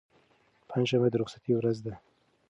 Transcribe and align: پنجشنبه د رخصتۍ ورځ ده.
پنجشنبه 0.69 1.07
د 1.11 1.15
رخصتۍ 1.21 1.51
ورځ 1.55 1.77
ده. 1.85 1.93